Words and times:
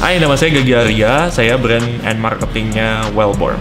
Hai, 0.00 0.16
nama 0.16 0.32
saya 0.32 0.56
Gagi 0.56 0.72
Arya. 0.72 1.28
Saya 1.28 1.60
brand 1.60 1.84
and 2.08 2.16
marketingnya 2.24 3.12
Wellborn. 3.12 3.60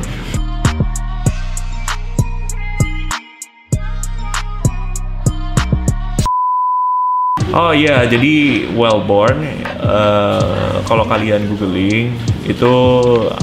Oh 7.51 7.75
iya, 7.75 8.07
jadi 8.07 8.71
Wellborn, 8.71 9.43
uh, 9.83 10.79
kalau 10.87 11.03
kalian 11.03 11.43
googling 11.51 12.15
itu 12.47 12.71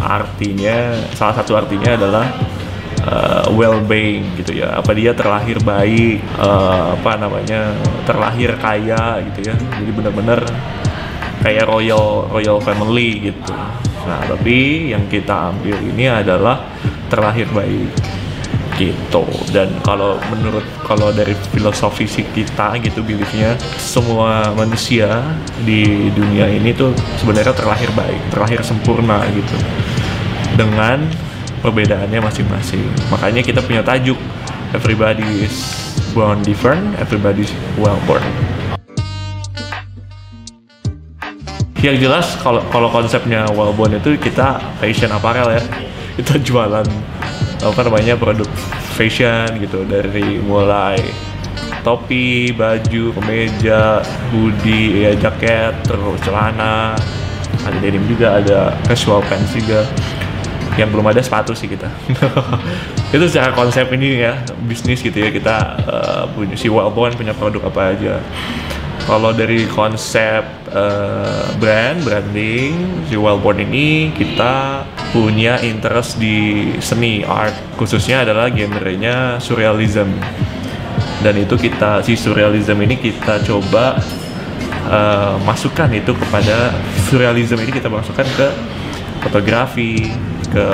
artinya 0.00 0.96
salah 1.12 1.44
satu 1.44 1.52
artinya 1.52 2.00
adalah 2.00 2.32
uh, 3.04 3.44
well-being 3.52 4.24
gitu 4.40 4.64
ya. 4.64 4.72
Apa 4.72 4.96
dia 4.96 5.12
terlahir 5.12 5.60
baik, 5.60 6.24
uh, 6.40 6.96
apa 6.96 7.20
namanya 7.20 7.76
terlahir 8.08 8.56
kaya 8.56 9.20
gitu 9.20 9.52
ya. 9.52 9.54
Jadi 9.84 9.90
benar-benar 9.92 10.48
kayak 11.46 11.70
royal 11.70 12.26
royal 12.26 12.58
family 12.58 13.30
gitu. 13.30 13.54
Nah, 14.02 14.18
tapi 14.26 14.90
yang 14.90 15.06
kita 15.06 15.54
ambil 15.54 15.78
ini 15.78 16.10
adalah 16.10 16.66
terlahir 17.06 17.46
baik 17.54 17.94
gitu. 18.74 19.22
Dan 19.54 19.78
kalau 19.86 20.18
menurut 20.34 20.66
kalau 20.82 21.14
dari 21.14 21.38
filosofi 21.54 22.10
kita 22.10 22.74
gitu 22.82 22.98
beliefnya 23.06 23.54
semua 23.78 24.50
manusia 24.58 25.22
di 25.62 26.10
dunia 26.10 26.50
ini 26.50 26.74
tuh 26.74 26.90
sebenarnya 27.22 27.54
terlahir 27.54 27.94
baik 27.94 28.20
terlahir 28.34 28.60
sempurna 28.66 29.22
gitu. 29.30 29.54
Dengan 30.58 31.06
perbedaannya 31.62 32.18
masing-masing. 32.18 32.90
Makanya 33.14 33.46
kita 33.46 33.62
punya 33.62 33.86
tajuk 33.86 34.18
everybody 34.74 35.46
is 35.46 35.86
born 36.10 36.42
different 36.42 36.96
everybody 36.98 37.46
is 37.46 37.52
well 37.78 37.96
born 38.08 38.24
yang 41.86 41.98
jelas 42.02 42.34
kalau 42.42 42.62
kalau 42.74 42.90
konsepnya 42.90 43.46
well 43.54 43.70
born 43.70 43.94
itu 43.94 44.18
kita 44.18 44.58
fashion 44.82 45.10
apparel 45.14 45.54
ya 45.54 45.62
kita 46.18 46.42
jualan 46.42 46.86
apa 47.62 47.80
namanya 47.86 48.18
produk 48.18 48.48
fashion 48.98 49.62
gitu 49.62 49.86
dari 49.86 50.42
mulai 50.42 50.98
topi, 51.86 52.50
baju, 52.50 53.14
kemeja, 53.14 54.02
hoodie, 54.34 55.06
ya 55.06 55.14
jaket, 55.14 55.70
terus 55.86 56.18
celana, 56.26 56.98
ada 57.62 57.78
denim 57.78 58.02
juga, 58.10 58.42
ada 58.42 58.74
casual 58.90 59.22
pants 59.30 59.54
juga. 59.54 59.86
Yang 60.74 60.88
belum 60.92 61.06
ada 61.08 61.22
sepatu 61.22 61.54
sih 61.56 61.70
kita. 61.70 61.88
itu 63.14 63.24
secara 63.30 63.54
konsep 63.54 63.86
ini 63.96 64.26
ya 64.26 64.36
bisnis 64.66 65.00
gitu 65.00 65.14
ya 65.14 65.30
kita 65.32 65.56
uh, 65.88 66.22
punya 66.36 66.58
si 66.58 66.68
Wellborn 66.68 67.16
punya 67.16 67.32
produk 67.32 67.70
apa 67.70 67.96
aja. 67.96 68.20
Kalau 69.06 69.30
dari 69.30 69.70
konsep 69.70 70.42
uh, 70.74 71.46
brand, 71.62 72.02
branding, 72.02 73.06
si 73.06 73.14
Wellborn 73.14 73.62
ini 73.62 74.10
kita 74.10 74.82
punya 75.14 75.62
interest 75.62 76.18
di 76.18 76.74
seni, 76.82 77.22
art. 77.22 77.54
Khususnya 77.78 78.26
adalah 78.26 78.50
genrenya 78.50 79.38
surrealism. 79.38 80.10
Dan 81.22 81.38
itu 81.38 81.54
kita, 81.54 82.02
si 82.02 82.18
surrealism 82.18 82.82
ini 82.82 82.98
kita 82.98 83.46
coba 83.46 83.94
uh, 84.90 85.38
masukkan 85.46 85.86
itu 85.94 86.10
kepada 86.10 86.74
surrealism 87.06 87.62
ini 87.62 87.78
kita 87.78 87.86
masukkan 87.86 88.26
ke 88.26 88.48
fotografi, 89.22 90.10
ke 90.50 90.66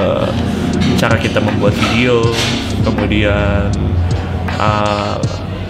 cara 0.97 1.21
kita 1.21 1.37
membuat 1.37 1.77
video, 1.77 2.25
kemudian 2.81 3.69
uh, 4.57 5.21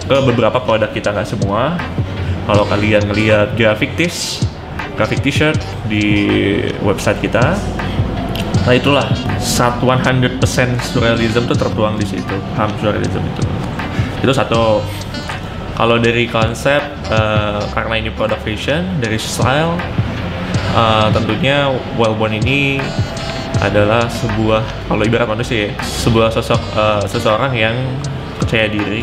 ke 0.03 0.17
beberapa 0.31 0.63
produk 0.63 0.91
kita 0.95 1.11
nggak 1.11 1.27
semua 1.27 1.75
kalau 2.43 2.67
kalian 2.67 3.03
ngelihat 3.07 3.55
graphic 3.55 3.95
tees 3.95 4.43
graphic 4.93 5.25
t-shirt 5.25 5.57
di 5.89 6.05
website 6.85 7.19
kita 7.23 7.57
nah 8.63 8.71
itulah. 8.71 9.03
Satu 9.43 9.91
100% 9.91 10.39
surrealism 10.87 11.43
itu 11.43 11.55
tertuang 11.55 11.99
di 11.99 12.07
situ. 12.07 12.37
Ham 12.55 12.71
surrealism 12.79 13.19
itu. 13.19 13.43
Itu 14.23 14.31
satu. 14.31 14.79
Kalau 15.73 15.97
dari 15.97 16.29
konsep 16.29 16.79
uh, 17.09 17.59
karena 17.73 17.99
ini 17.99 18.09
produk 18.13 18.37
fashion 18.39 18.85
dari 19.01 19.17
style 19.17 19.73
uh, 20.77 21.09
tentunya 21.09 21.73
Wellborn 21.97 22.39
ini 22.39 22.77
adalah 23.57 24.05
sebuah 24.05 24.61
kalau 24.85 25.01
ibarat 25.01 25.25
manusia 25.25 25.67
ya, 25.67 25.69
sebuah 25.81 26.29
sosok 26.29 26.61
uh, 26.77 27.01
seseorang 27.09 27.57
yang 27.57 27.75
percaya 28.37 28.69
diri 28.69 29.01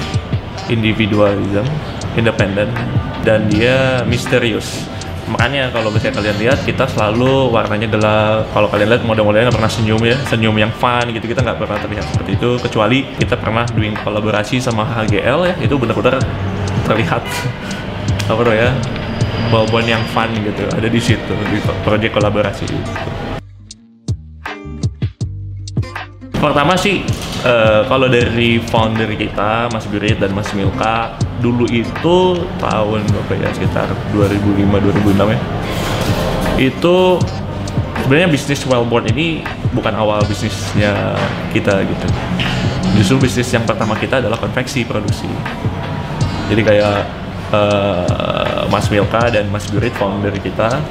individualism 0.70 1.66
independen 2.14 2.70
dan 3.24 3.48
dia 3.48 4.04
misterius. 4.08 4.84
Makanya 5.30 5.70
kalau 5.70 5.94
bisa 5.94 6.10
kalian 6.10 6.36
lihat 6.42 6.58
kita 6.66 6.90
selalu 6.90 7.54
warnanya 7.54 7.86
gelap. 7.86 8.50
Kalau 8.50 8.66
kalian 8.66 8.88
lihat 8.90 9.02
model-modelnya 9.06 9.46
nggak 9.50 9.58
pernah 9.62 9.72
senyum 9.72 10.02
ya. 10.02 10.16
Senyum 10.26 10.56
yang 10.58 10.72
fun 10.74 11.06
gitu 11.14 11.22
kita 11.30 11.46
nggak 11.46 11.58
pernah 11.60 11.78
terlihat 11.78 12.04
seperti 12.10 12.30
itu. 12.34 12.50
Kecuali 12.58 12.98
kita 13.14 13.38
pernah 13.38 13.62
doing 13.70 13.94
kolaborasi 13.94 14.58
sama 14.58 14.82
HGL 14.82 15.40
ya 15.46 15.54
itu 15.62 15.74
benar-benar 15.78 16.18
terlihat 16.82 17.22
apa 18.30 18.42
ya 18.50 18.74
balbon 19.54 19.86
yang 19.86 20.02
fun 20.10 20.34
gitu. 20.34 20.66
Ada 20.74 20.88
di 20.90 20.98
situ 20.98 21.34
di 21.52 21.62
proyek 21.86 22.10
kolaborasi. 22.10 22.66
Itu. 22.66 23.30
pertama 26.40 26.72
sih 26.72 27.04
uh, 27.44 27.82
kalau 27.88 28.06
dari 28.08 28.60
founder 28.60 29.10
kita 29.16 29.68
Mas 29.72 29.86
Birit 29.88 30.20
dan 30.20 30.32
Mas 30.36 30.50
Milka 30.52 31.16
dulu 31.40 31.64
itu 31.68 32.36
tahun 32.60 33.00
berapa 33.08 33.32
ya 33.40 33.48
sekitar 33.56 33.88
2005 34.12 34.60
2006 34.60 35.32
ya 35.32 35.38
itu 36.60 36.96
sebenarnya 38.04 38.28
bisnis 38.28 38.60
Wellborn 38.68 39.08
ini 39.12 39.40
bukan 39.72 39.94
awal 39.96 40.20
bisnisnya 40.26 41.16
kita 41.54 41.80
gitu. 41.86 42.06
Justru 43.00 43.16
bisnis 43.22 43.48
yang 43.54 43.64
pertama 43.64 43.96
kita 43.96 44.20
adalah 44.20 44.36
konveksi 44.36 44.84
produksi. 44.84 45.30
Jadi 46.50 46.60
kayak 46.60 47.06
uh, 47.54 48.66
Mas 48.68 48.90
Milka 48.90 49.30
dan 49.30 49.48
Mas 49.48 49.64
Birit 49.70 49.94
founder 49.96 50.34
kita 50.42 50.82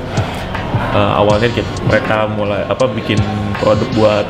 uh, 0.96 1.12
awalnya 1.20 1.52
kita, 1.52 1.68
mereka 1.86 2.26
mulai 2.32 2.64
apa 2.66 2.88
bikin 2.90 3.20
produk 3.60 3.90
buat 3.94 4.28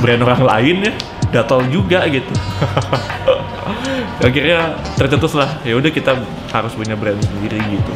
brand 0.00 0.20
orang 0.24 0.42
lain 0.42 0.76
ya 0.90 0.92
gatal 1.34 1.66
juga 1.66 2.06
gitu. 2.06 2.30
Akhirnya 4.26 4.78
tercetus 4.94 5.34
lah 5.34 5.58
ya 5.66 5.74
udah 5.74 5.90
kita 5.90 6.14
harus 6.54 6.72
punya 6.78 6.94
brand 6.94 7.18
sendiri 7.18 7.58
gitu. 7.66 7.92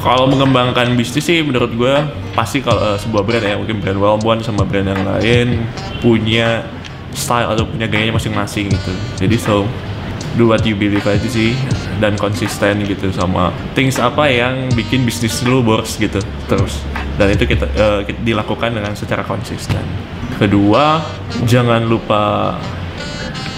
Kalau 0.00 0.26
mengembangkan 0.26 0.96
bisnis 0.96 1.28
sih 1.28 1.44
menurut 1.44 1.70
gue 1.76 1.94
pasti 2.34 2.64
kalau 2.64 2.80
uh, 2.80 2.98
sebuah 2.98 3.22
brand 3.22 3.44
ya 3.44 3.54
mungkin 3.54 3.78
brand 3.78 4.00
Wellborn 4.00 4.40
sama 4.42 4.66
brand 4.66 4.88
yang 4.90 5.04
lain 5.04 5.62
punya 6.02 6.64
style 7.14 7.52
atau 7.52 7.68
punya 7.68 7.86
gayanya 7.86 8.16
masing-masing 8.16 8.72
gitu. 8.72 8.92
Jadi 9.20 9.36
so 9.38 9.68
do 10.34 10.50
what 10.50 10.64
you 10.64 10.74
believe 10.74 11.04
aja 11.04 11.28
sih 11.28 11.52
dan 12.00 12.16
konsisten 12.16 12.82
gitu 12.88 13.12
sama 13.12 13.52
things 13.76 14.00
apa 14.00 14.26
yang 14.32 14.72
bikin 14.72 15.04
bisnis 15.04 15.44
lu 15.44 15.60
boros 15.60 16.00
gitu 16.00 16.18
terus 16.48 16.80
dan 17.20 17.36
itu 17.36 17.44
kita, 17.44 17.68
uh, 17.76 18.00
dilakukan 18.24 18.72
dengan 18.72 18.96
secara 18.96 19.20
konsisten. 19.20 19.84
Kedua, 20.40 21.04
jangan 21.44 21.84
lupa 21.84 22.56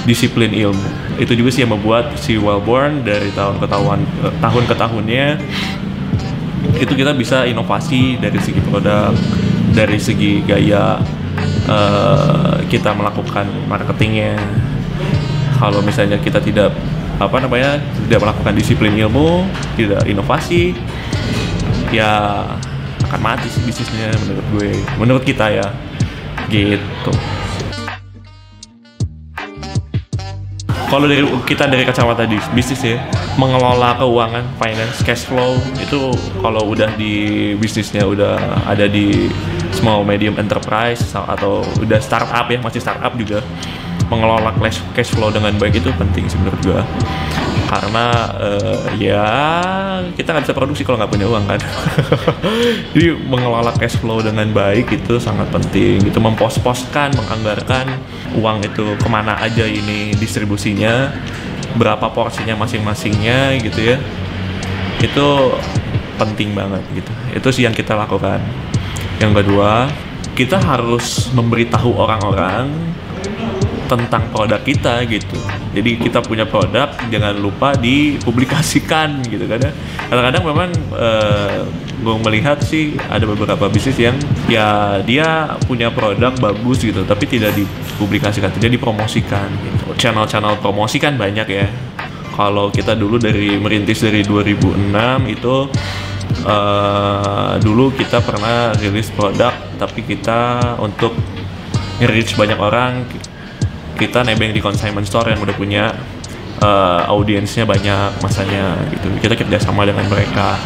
disiplin 0.02 0.50
ilmu. 0.50 1.14
Itu 1.14 1.38
juga 1.38 1.54
sih 1.54 1.62
yang 1.62 1.78
membuat 1.78 2.18
si 2.18 2.34
Wellborn 2.34 3.06
dari 3.06 3.30
tahun 3.30 3.62
ke 3.62 3.66
tahun 3.70 3.98
uh, 4.26 4.34
tahun 4.42 4.64
ke 4.66 4.74
tahunnya 4.74 5.26
itu 6.82 6.92
kita 6.98 7.14
bisa 7.14 7.46
inovasi 7.46 8.18
dari 8.18 8.42
segi 8.42 8.58
produk, 8.66 9.14
dari 9.70 9.98
segi 10.02 10.42
gaya 10.42 10.98
uh, 11.70 12.58
kita 12.66 12.90
melakukan 12.98 13.46
marketingnya. 13.70 14.34
Kalau 15.62 15.78
misalnya 15.86 16.18
kita 16.18 16.42
tidak 16.42 16.74
apa 17.26 17.36
namanya 17.42 17.78
tidak 18.06 18.20
melakukan 18.26 18.52
disiplin 18.54 18.92
ilmu, 18.98 19.46
tidak 19.78 20.02
inovasi, 20.06 20.74
ya 21.94 22.42
akan 23.12 23.20
mati 23.20 23.46
sih 23.52 23.60
bisnisnya 23.68 24.08
menurut 24.24 24.46
gue 24.56 24.70
menurut 24.96 25.22
kita 25.22 25.46
ya 25.52 25.66
gitu. 26.48 27.12
Kalau 30.92 31.08
dari 31.08 31.24
kita 31.48 31.72
dari 31.72 31.88
kacamata 31.88 32.28
di 32.28 32.36
bisnis 32.52 32.84
ya 32.84 33.00
mengelola 33.40 33.96
keuangan 33.96 34.44
finance 34.60 35.00
cash 35.00 35.24
flow 35.24 35.56
itu 35.80 36.12
kalau 36.44 36.68
udah 36.68 36.92
di 37.00 37.56
bisnisnya 37.56 38.04
udah 38.04 38.36
ada 38.68 38.84
di 38.84 39.32
small 39.72 40.04
medium 40.04 40.36
enterprise 40.38 41.02
atau 41.16 41.64
udah 41.80 42.00
startup 42.00 42.46
ya 42.46 42.58
masih 42.60 42.80
startup 42.80 43.12
juga 43.16 43.40
mengelola 44.12 44.52
cash 44.92 45.10
flow 45.16 45.32
dengan 45.32 45.56
baik 45.56 45.80
itu 45.80 45.88
penting 45.96 46.28
menurut 46.36 46.60
gue 46.60 46.80
karena 47.72 48.06
uh, 48.36 48.84
ya 49.00 49.24
kita 50.12 50.36
nggak 50.36 50.44
bisa 50.44 50.52
produksi 50.52 50.84
kalau 50.84 51.00
nggak 51.00 51.08
punya 51.08 51.24
uang 51.24 51.44
kan? 51.48 51.60
Jadi 52.92 53.16
mengelola 53.24 53.72
cash 53.80 53.96
flow 53.96 54.20
dengan 54.20 54.44
baik 54.52 54.92
itu 54.92 55.16
sangat 55.16 55.48
penting. 55.48 56.04
Itu 56.04 56.20
mempos-poskan 56.20 57.16
menganggarkan 57.16 57.96
uang 58.36 58.68
itu 58.68 58.92
ke 59.00 59.08
mana 59.08 59.40
aja 59.40 59.64
ini 59.64 60.12
distribusinya 60.20 61.16
berapa 61.80 62.12
porsinya 62.12 62.60
masing-masingnya 62.60 63.56
gitu 63.64 63.80
ya. 63.80 63.96
Itu 65.00 65.56
penting 66.20 66.52
banget 66.52 66.84
gitu. 66.92 67.12
Itu 67.32 67.48
sih 67.56 67.64
yang 67.64 67.72
kita 67.72 67.96
lakukan 67.96 68.44
yang 69.22 69.30
kedua 69.38 69.86
kita 70.34 70.58
harus 70.58 71.30
memberitahu 71.30 71.94
orang-orang 71.94 72.66
tentang 73.86 74.24
produk 74.32 74.56
kita 74.64 75.04
gitu. 75.04 75.36
Jadi 75.76 76.00
kita 76.00 76.24
punya 76.24 76.48
produk 76.48 76.90
jangan 77.12 77.36
lupa 77.36 77.76
dipublikasikan 77.76 79.20
gitu 79.32 79.44
kan 79.44 79.60
ya. 79.60 79.72
Kadang-kadang 80.08 80.42
memang 80.48 80.70
uh, 80.96 80.98
eh, 80.98 81.60
gue 82.02 82.16
melihat 82.24 82.58
sih 82.64 82.98
ada 83.06 83.22
beberapa 83.28 83.70
bisnis 83.70 83.94
yang 84.00 84.16
ya 84.50 84.98
dia 85.04 85.54
punya 85.68 85.92
produk 85.92 86.34
bagus 86.40 86.82
gitu 86.82 87.04
tapi 87.04 87.28
tidak 87.28 87.52
dipublikasikan, 87.54 88.50
tidak 88.56 88.74
dipromosikan 88.74 89.52
gitu. 89.60 89.92
Channel-channel 90.00 90.58
promosi 90.58 90.96
kan 90.96 91.14
banyak 91.14 91.46
ya. 91.46 91.68
Kalau 92.32 92.72
kita 92.72 92.96
dulu 92.96 93.20
dari 93.20 93.60
merintis 93.60 94.00
dari 94.00 94.24
2006 94.24 94.88
itu 95.28 95.68
uh, 96.46 97.54
dulu 97.62 97.94
kita 97.94 98.22
pernah 98.22 98.74
rilis 98.78 99.10
produk 99.14 99.54
tapi 99.78 100.02
kita 100.06 100.74
untuk 100.78 101.14
nge-reach 102.02 102.34
banyak 102.34 102.58
orang 102.58 103.06
kita 103.96 104.24
nebeng 104.26 104.50
di 104.50 104.58
consignment 104.58 105.06
store 105.06 105.36
yang 105.36 105.40
udah 105.42 105.54
punya 105.54 105.84
uh, 106.58 107.02
audiensnya 107.06 107.62
banyak 107.62 108.18
masanya 108.18 108.78
gitu. 108.90 109.06
Kita 109.20 109.34
kerja 109.38 109.58
sama 109.62 109.86
dengan 109.86 110.06
mereka. 110.08 110.58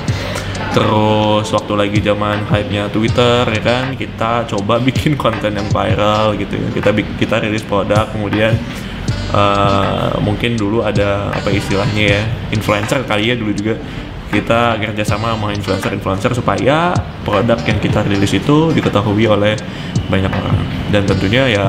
Terus 0.73 1.49
waktu 1.53 1.73
lagi 1.73 1.99
zaman 2.05 2.45
hype-nya 2.49 2.93
Twitter 2.93 3.49
ya 3.49 3.63
kan 3.65 3.85
kita 3.97 4.45
coba 4.45 4.81
bikin 4.89 5.17
konten 5.17 5.57
yang 5.57 5.69
viral 5.69 6.37
gitu 6.37 6.57
ya. 6.57 6.69
Kita 6.73 6.91
kita 6.93 7.35
rilis 7.45 7.65
produk 7.65 8.09
kemudian 8.13 8.57
uh, 9.33 10.17
mungkin 10.21 10.57
dulu 10.57 10.85
ada 10.85 11.33
apa 11.33 11.49
istilahnya 11.53 12.05
ya 12.21 12.23
influencer 12.53 13.05
kali 13.05 13.33
ya 13.33 13.35
dulu 13.37 13.53
juga 13.57 13.75
kita 14.31 14.77
kerjasama 14.83 15.39
sama 15.39 15.55
influencer-influencer 15.55 16.35
supaya 16.35 16.93
produk 17.23 17.59
yang 17.63 17.79
kita 17.79 18.03
rilis 18.03 18.35
itu 18.35 18.75
diketahui 18.75 19.25
oleh 19.31 19.55
banyak 20.11 20.33
orang. 20.33 20.59
Dan 20.91 21.07
tentunya 21.07 21.47
ya 21.47 21.67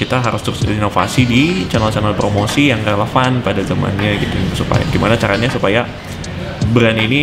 kita 0.00 0.18
harus 0.18 0.42
terus 0.42 0.64
inovasi 0.66 1.22
di 1.28 1.42
channel-channel 1.68 2.16
promosi 2.16 2.72
yang 2.72 2.80
relevan 2.82 3.44
pada 3.44 3.60
zamannya 3.60 4.18
gitu. 4.18 4.64
Supaya 4.64 4.82
gimana 4.88 5.14
caranya 5.20 5.52
supaya 5.52 5.84
brand 6.72 6.98
ini 6.98 7.22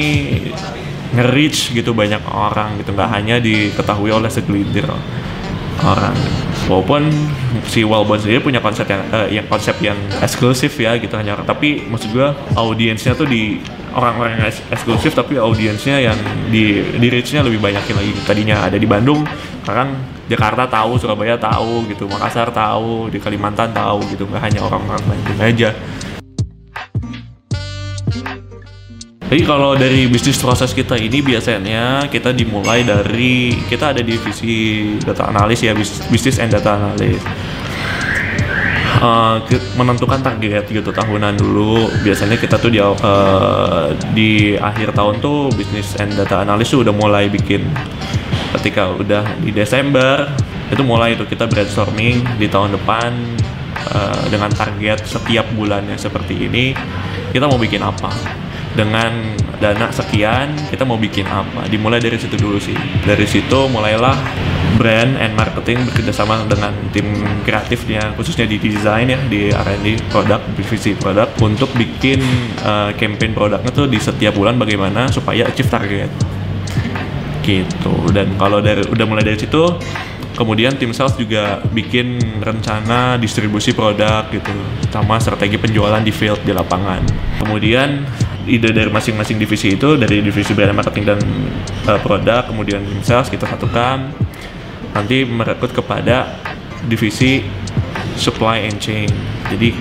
nge-reach 1.18 1.74
gitu 1.74 1.92
banyak 1.98 2.22
orang 2.30 2.78
gitu. 2.80 2.94
Nggak 2.94 3.10
hanya 3.10 3.36
diketahui 3.42 4.14
oleh 4.14 4.30
segelintir 4.30 4.86
orang 5.82 6.16
walaupun 6.70 7.10
si 7.66 7.82
Wellbone 7.82 8.22
sendiri 8.22 8.40
punya 8.46 8.62
konsep 8.62 8.86
yang 8.86 9.02
uh, 9.10 9.26
yang 9.26 9.46
konsep 9.50 9.74
yang 9.82 9.98
eksklusif 10.22 10.78
ya 10.78 10.96
gitu 11.02 11.18
hanya 11.18 11.42
tapi 11.42 11.90
maksud 11.90 12.14
gua 12.14 12.38
audiensnya 12.54 13.18
tuh 13.18 13.26
di 13.26 13.58
orang-orang 13.90 14.38
yang 14.38 14.46
eksklusif 14.70 15.18
tapi 15.18 15.42
audiensnya 15.42 15.98
yang 15.98 16.18
di 16.54 16.86
di 16.98 17.08
reachnya 17.10 17.42
lebih 17.42 17.58
banyakin 17.58 17.98
lagi. 17.98 18.12
Tadinya 18.22 18.70
ada 18.70 18.78
di 18.78 18.86
Bandung 18.86 19.26
sekarang 19.66 19.98
Jakarta 20.30 20.70
tahu 20.70 21.02
Surabaya 21.02 21.34
tahu 21.42 21.90
gitu 21.90 22.06
Makassar 22.06 22.54
tahu 22.54 23.10
di 23.10 23.18
Kalimantan 23.18 23.74
tahu 23.74 24.06
gitu. 24.14 24.30
Nggak 24.30 24.44
hanya 24.46 24.60
orang-orang 24.62 25.02
Bandung 25.10 25.40
aja 25.42 25.70
Jadi 29.30 29.46
kalau 29.46 29.78
dari 29.78 30.10
bisnis 30.10 30.42
proses 30.42 30.74
kita 30.74 30.98
ini 30.98 31.22
biasanya 31.22 32.10
kita 32.10 32.34
dimulai 32.34 32.82
dari 32.82 33.54
kita 33.70 33.94
ada 33.94 34.02
divisi 34.02 34.90
data 34.98 35.30
analis 35.30 35.62
ya 35.62 35.78
bisnis 36.10 36.42
and 36.42 36.50
data 36.50 36.74
analis. 36.82 37.22
Uh, 39.00 39.40
menentukan 39.78 40.20
target 40.26 40.66
gitu 40.74 40.90
tahunan 40.90 41.38
dulu. 41.38 41.94
Biasanya 42.02 42.42
kita 42.42 42.58
tuh 42.58 42.74
di 42.74 42.82
uh, 42.82 43.94
di 44.18 44.58
akhir 44.58 44.98
tahun 44.98 45.22
tuh 45.22 45.54
bisnis 45.54 45.94
and 46.02 46.18
data 46.18 46.42
analis 46.42 46.74
tuh 46.74 46.82
udah 46.82 46.92
mulai 46.98 47.30
bikin. 47.30 47.70
Ketika 48.58 48.98
udah 48.98 49.38
di 49.46 49.54
Desember 49.54 50.26
itu 50.74 50.82
mulai 50.82 51.14
itu 51.14 51.30
kita 51.30 51.46
brainstorming 51.46 52.26
di 52.42 52.50
tahun 52.50 52.82
depan 52.82 53.14
uh, 53.94 54.26
dengan 54.34 54.50
target 54.58 55.06
setiap 55.06 55.46
bulannya 55.54 56.02
seperti 56.02 56.50
ini 56.50 56.74
kita 57.30 57.46
mau 57.50 57.58
bikin 57.58 57.82
apa 57.82 58.10
dengan 58.78 59.36
dana 59.60 59.92
sekian 59.92 60.56
kita 60.70 60.86
mau 60.88 60.96
bikin 60.96 61.26
apa? 61.28 61.68
Dimulai 61.68 62.00
dari 62.00 62.16
situ 62.16 62.36
dulu 62.40 62.58
sih. 62.62 62.76
Dari 63.04 63.26
situ 63.26 63.68
mulailah 63.68 64.16
brand 64.80 65.20
and 65.20 65.36
marketing 65.36 65.84
bekerjasama 65.92 66.48
dengan 66.48 66.72
tim 66.96 67.06
kreatifnya 67.44 68.16
khususnya 68.16 68.48
di 68.48 68.56
desain 68.62 69.12
ya 69.12 69.20
di 69.28 69.52
R&D 69.52 70.08
produk 70.08 70.40
divisi 70.56 70.96
produk 70.96 71.28
untuk 71.44 71.68
bikin 71.76 72.24
uh, 72.64 72.96
campaign 72.96 73.36
produknya 73.36 73.72
tuh 73.76 73.92
di 73.92 74.00
setiap 74.00 74.38
bulan 74.40 74.56
bagaimana 74.56 75.12
supaya 75.12 75.50
achieve 75.50 75.68
target. 75.68 76.12
Gitu. 77.44 77.94
Dan 78.14 78.40
kalau 78.40 78.64
dari 78.64 78.86
udah 78.88 79.06
mulai 79.10 79.26
dari 79.26 79.36
situ 79.36 79.76
kemudian 80.40 80.80
tim 80.80 80.96
sales 80.96 81.20
juga 81.20 81.60
bikin 81.76 82.40
rencana 82.40 83.20
distribusi 83.20 83.76
produk 83.76 84.24
gitu 84.32 84.56
sama 84.88 85.20
strategi 85.20 85.60
penjualan 85.60 86.00
di 86.00 86.16
field 86.16 86.40
di 86.48 86.56
lapangan. 86.56 87.04
Kemudian 87.44 88.08
ide 88.48 88.72
dari 88.72 88.88
masing-masing 88.88 89.36
divisi 89.42 89.76
itu 89.76 90.00
dari 90.00 90.24
divisi 90.24 90.56
brand 90.56 90.76
marketing 90.76 91.06
dan 91.16 91.20
uh, 91.90 92.00
produk 92.00 92.48
kemudian 92.48 92.82
sales 93.04 93.28
kita 93.28 93.50
satukan 93.50 94.12
nanti 94.94 95.28
merekrut 95.28 95.74
kepada 95.76 96.40
divisi 96.88 97.44
supply 98.16 98.68
and 98.68 98.78
chain. 98.80 99.10
Jadi 99.50 99.76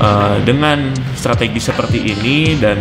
uh, 0.00 0.38
dengan 0.42 0.92
strategi 1.16 1.60
seperti 1.60 1.98
ini 2.00 2.56
dan 2.58 2.78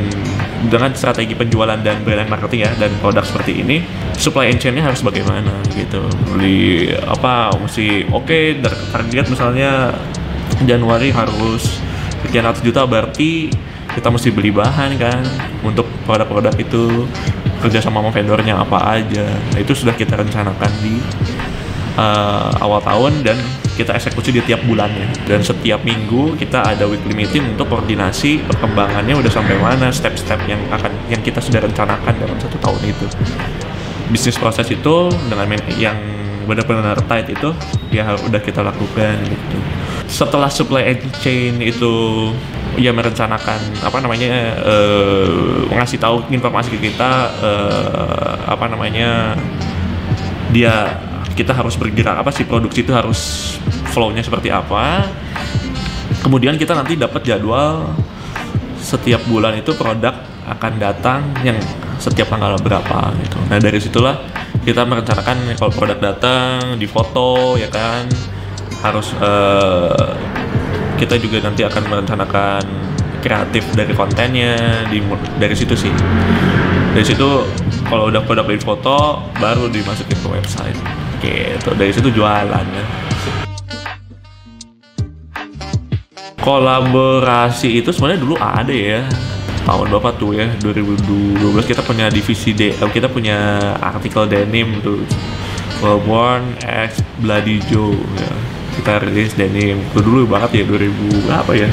dengan 0.63 0.95
strategi 0.95 1.35
penjualan 1.35 1.75
dan 1.83 1.99
brand 2.07 2.29
marketing 2.31 2.63
ya 2.63 2.71
dan 2.79 2.91
produk 3.03 3.27
seperti 3.27 3.59
ini 3.59 3.83
supply 4.15 4.47
and 4.47 4.63
chainnya 4.63 4.83
harus 4.83 5.03
bagaimana 5.03 5.51
gitu. 5.75 5.99
Beli 6.31 6.95
apa 7.03 7.51
mesti 7.59 8.07
oke 8.07 8.23
okay, 8.23 8.43
target 8.63 9.27
misalnya 9.27 9.91
Januari 10.63 11.11
harus 11.11 11.81
sekian 12.23 12.47
ratus 12.47 12.63
juta 12.63 12.87
berarti 12.87 13.51
kita 13.93 14.09
mesti 14.09 14.29
beli 14.33 14.49
bahan 14.49 14.97
kan 14.97 15.21
untuk 15.61 15.85
produk-produk 16.03 16.53
itu 16.57 17.05
kerja 17.63 17.79
sama 17.79 18.03
sama 18.03 18.11
vendornya 18.11 18.59
apa 18.59 18.99
aja. 18.99 19.23
Nah, 19.23 19.59
itu 19.61 19.71
sudah 19.71 19.95
kita 19.95 20.19
rencanakan 20.19 20.71
di 20.83 20.99
uh, 21.95 22.51
awal 22.59 22.83
tahun 22.83 23.23
dan 23.23 23.37
kita 23.73 23.95
eksekusi 23.95 24.35
di 24.35 24.41
tiap 24.43 24.61
bulannya. 24.67 25.07
Dan 25.25 25.39
setiap 25.41 25.81
minggu 25.87 26.35
kita 26.37 26.75
ada 26.75 26.85
weekly 26.85 27.15
meeting 27.15 27.55
untuk 27.55 27.71
koordinasi 27.71 28.43
perkembangannya 28.45 29.15
udah 29.17 29.31
sampai 29.31 29.55
mana 29.57 29.89
step-step 29.89 30.43
yang 30.45 30.59
akan 30.69 30.91
yang 31.07 31.21
kita 31.23 31.39
sudah 31.39 31.63
rencanakan 31.63 32.13
dalam 32.19 32.37
satu 32.37 32.57
tahun 32.59 32.81
itu. 32.83 33.05
Bisnis 34.11 34.37
proses 34.37 34.67
itu 34.69 35.09
dengan 35.31 35.47
yang 35.79 35.95
benar-benar 36.43 36.99
tight 37.07 37.31
itu 37.31 37.55
ya 37.87 38.19
udah 38.19 38.41
kita 38.43 38.59
lakukan 38.59 39.15
gitu. 39.23 39.57
Setelah 40.11 40.51
supply 40.51 40.99
chain 41.23 41.63
itu 41.63 42.29
ya 42.77 42.89
merencanakan 42.89 43.59
apa 43.85 43.97
namanya 44.01 44.57
uh, 44.65 45.69
ngasih 45.69 46.01
tahu 46.01 46.25
informasi 46.33 46.73
ke 46.73 46.89
kita 46.89 47.11
uh, 47.41 48.33
apa 48.49 48.65
namanya 48.65 49.37
dia 50.49 50.97
kita 51.33 51.53
harus 51.53 51.77
bergerak 51.77 52.21
apa 52.21 52.29
sih 52.29 52.45
produksi 52.45 52.85
itu 52.85 52.93
harus 52.93 53.53
flownya 53.93 54.21
seperti 54.21 54.53
apa. 54.53 55.05
Kemudian 56.23 56.55
kita 56.55 56.77
nanti 56.77 56.95
dapat 56.95 57.25
jadwal 57.25 57.93
setiap 58.79 59.21
bulan 59.27 59.57
itu 59.57 59.73
produk 59.75 60.13
akan 60.43 60.73
datang 60.77 61.21
yang 61.41 61.57
setiap 61.97 62.29
tanggal 62.29 62.57
berapa 62.59 63.15
gitu. 63.21 63.37
Nah 63.49 63.57
dari 63.59 63.79
situlah 63.79 64.17
kita 64.63 64.83
merencanakan 64.83 65.57
kalau 65.57 65.71
produk 65.71 65.99
datang 65.99 66.77
di 66.77 66.87
foto 66.87 67.55
ya 67.59 67.67
kan 67.67 68.07
harus 68.83 69.15
uh, 69.23 70.11
kita 71.03 71.19
juga 71.19 71.43
nanti 71.43 71.67
akan 71.67 71.83
merencanakan 71.91 72.63
kreatif 73.19 73.67
dari 73.75 73.91
kontennya 73.91 74.87
di 74.87 75.03
dari 75.35 75.51
situ 75.51 75.75
sih. 75.75 75.91
Dari 76.95 77.03
situ 77.03 77.43
kalau 77.91 78.07
udah 78.07 78.23
pada 78.23 78.39
print 78.47 78.63
foto 78.63 79.19
baru 79.35 79.67
dimasukin 79.67 80.15
ke 80.15 80.27
website. 80.31 80.79
Gitu 81.19 81.69
dari 81.75 81.91
situ 81.91 82.11
jualan 82.11 82.67
ya 82.67 82.85
kolaborasi 86.43 87.79
itu 87.79 87.95
sebenarnya 87.95 88.19
dulu 88.19 88.35
ada 88.35 88.75
ya 88.75 89.07
tahun 89.63 89.95
berapa 89.95 90.11
tuh 90.19 90.35
ya 90.35 90.51
2012 90.59 91.39
kita 91.63 91.79
punya 91.87 92.11
divisi 92.11 92.51
D 92.51 92.75
eh, 92.75 92.91
kita 92.91 93.07
punya 93.07 93.59
artikel 93.79 94.27
denim 94.27 94.83
tuh. 94.83 95.03
Wellborn 95.83 96.55
X 96.63 97.03
Bloody 97.19 97.59
Joe 97.67 97.91
ya 98.15 98.31
kita 98.81 99.03
rilis 99.03 99.33
denim 99.37 99.77
itu 99.79 99.99
dulu 100.01 100.25
banget 100.29 100.61
ya 100.61 100.63
2000 100.65 101.29
apa 101.29 101.51
ya? 101.53 101.69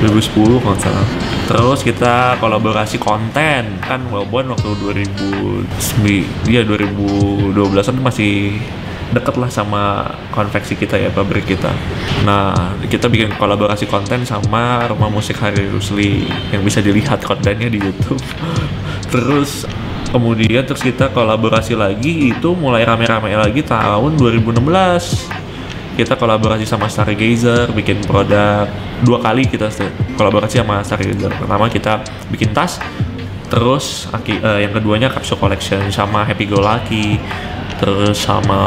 2010 0.00 0.64
kalau 0.64 0.78
salah. 0.80 1.06
Terus 1.44 1.84
kita 1.84 2.40
kolaborasi 2.40 2.96
konten. 2.96 3.76
Kan 3.84 4.08
Wellbone 4.08 4.56
waktu 4.56 4.72
2009 4.80 6.48
ya 6.48 6.64
2012an 6.64 7.96
masih 8.00 8.56
deket 9.10 9.34
lah 9.36 9.50
sama 9.50 10.06
konveksi 10.30 10.78
kita 10.78 10.96
ya 10.96 11.10
pabrik 11.12 11.44
kita. 11.44 11.68
Nah 12.24 12.78
kita 12.86 13.10
bikin 13.10 13.34
kolaborasi 13.36 13.90
konten 13.90 14.22
sama 14.24 14.86
rumah 14.88 15.10
musik 15.10 15.36
Hari 15.36 15.68
Rusli 15.68 16.24
yang 16.54 16.62
bisa 16.62 16.80
dilihat 16.80 17.20
kontennya 17.20 17.68
di 17.68 17.82
YouTube. 17.82 18.22
Terus 19.12 19.66
kemudian 20.10 20.66
terus 20.66 20.82
kita 20.82 21.06
kolaborasi 21.14 21.78
lagi 21.78 22.34
itu 22.34 22.50
mulai 22.58 22.82
rame-rame 22.82 23.30
lagi 23.30 23.62
tahun 23.62 24.18
2016 24.18 25.39
kita 26.00 26.16
kolaborasi 26.16 26.64
sama 26.64 26.88
Stargazer 26.88 27.68
bikin 27.76 28.00
produk 28.08 28.64
dua 29.04 29.20
kali 29.20 29.44
kita 29.44 29.68
kolaborasi 30.16 30.64
sama 30.64 30.80
Stargazer. 30.80 31.28
Pertama 31.28 31.68
kita 31.68 32.00
bikin 32.32 32.56
tas 32.56 32.80
terus 33.52 34.08
uh, 34.08 34.56
yang 34.56 34.72
keduanya 34.72 35.12
capsule 35.12 35.36
collection 35.36 35.84
sama 35.92 36.24
Happy 36.24 36.48
Go 36.48 36.64
Lucky 36.64 37.20
terus 37.76 38.16
sama 38.16 38.62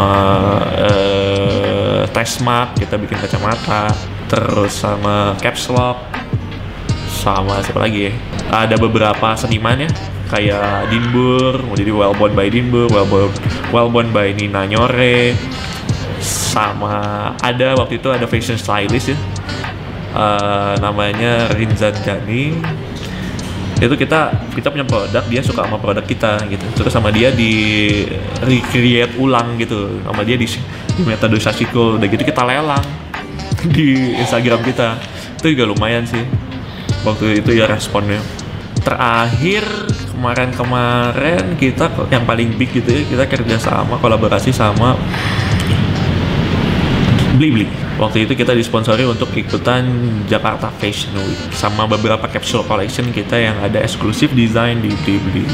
uh, 0.77 2.05
Testmark 2.13 2.77
kita 2.77 3.01
bikin 3.01 3.17
kacamata 3.17 3.89
terus 4.29 4.77
sama 4.77 5.33
Caps 5.41 5.73
Lock 5.73 5.97
sama 7.09 7.65
siapa 7.65 7.81
lagi 7.81 8.11
ya? 8.11 8.13
Ada 8.53 8.77
beberapa 8.77 9.33
seniman 9.33 9.87
ya 9.87 9.89
kayak 10.29 10.89
Dinbur, 10.89 11.61
jadi 11.77 11.93
Well 11.93 12.17
Born 12.17 12.33
by 12.33 12.49
Dinbur, 12.49 12.89
Well 12.89 13.05
Born, 13.05 13.29
well 13.69 13.89
Born 13.93 14.09
by 14.09 14.33
Nina 14.33 14.65
Nyore, 14.65 15.37
sama. 16.53 17.33
Ada 17.41 17.73
waktu 17.73 17.97
itu 17.97 18.13
ada 18.13 18.29
fashion 18.29 18.61
stylist 18.61 19.09
ya, 19.09 19.17
uh, 20.13 20.77
namanya 20.77 21.49
Rinzan 21.57 21.97
Jani, 22.05 22.61
itu 23.81 23.95
kita 23.97 24.31
kita 24.53 24.69
punya 24.69 24.85
produk 24.85 25.25
dia 25.25 25.41
suka 25.41 25.65
sama 25.65 25.81
produk 25.81 26.05
kita 26.05 26.45
gitu. 26.47 26.65
Terus 26.77 26.93
sama 26.93 27.09
dia 27.09 27.33
di 27.33 27.51
recreate 28.45 29.17
ulang 29.17 29.57
gitu. 29.57 29.99
Sama 30.05 30.21
dia 30.21 30.37
di, 30.37 30.45
di 30.93 31.03
metode 31.03 31.41
Sashiko 31.41 31.97
udah 31.97 32.07
gitu 32.07 32.23
kita 32.23 32.45
lelang 32.45 32.85
di 33.75 34.13
Instagram 34.21 34.61
kita. 34.61 34.95
Itu 35.41 35.51
juga 35.51 35.65
lumayan 35.67 36.05
sih 36.05 36.23
waktu 37.03 37.43
itu 37.43 37.57
ya 37.57 37.65
responnya. 37.67 38.21
Terakhir 38.83 39.63
kemarin-kemarin 40.11 41.55
kita 41.55 41.87
yang 42.11 42.23
paling 42.27 42.55
big 42.55 42.71
gitu 42.71 42.87
ya 42.87 43.03
kita 43.07 43.23
kerja 43.27 43.55
sama 43.59 43.95
kolaborasi 43.99 44.51
sama 44.51 44.95
Blibli. 47.33 47.65
Waktu 47.97 48.29
itu 48.29 48.37
kita 48.37 48.53
disponsori 48.53 49.09
untuk 49.09 49.33
ikutan 49.33 49.85
Jakarta 50.29 50.69
Fashion 50.77 51.17
Week 51.17 51.41
sama 51.49 51.89
beberapa 51.89 52.29
capsule 52.29 52.61
collection 52.69 53.09
kita 53.09 53.33
yang 53.41 53.57
ada 53.57 53.81
eksklusif 53.81 54.29
desain 54.37 54.77
di 54.77 54.93
Blibli. 55.01 55.49